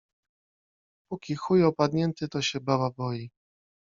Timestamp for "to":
2.29-2.41